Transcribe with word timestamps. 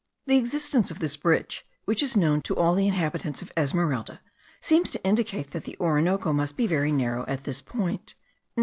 The 0.25 0.37
existence 0.37 0.89
of 0.89 0.97
this 0.97 1.15
bridge, 1.15 1.63
which 1.85 2.01
is 2.01 2.17
known 2.17 2.41
to 2.45 2.55
all 2.55 2.73
the 2.73 2.87
inhabitants 2.87 3.43
of 3.43 3.51
Esmeralda,* 3.55 4.19
seems 4.59 4.89
to 4.89 5.03
indicate 5.03 5.51
that 5.51 5.65
the 5.65 5.77
Orinoco 5.79 6.33
must 6.33 6.57
be 6.57 6.65
very 6.65 6.91
narrow 6.91 7.23
at 7.27 7.43
this 7.43 7.61
point. 7.61 8.15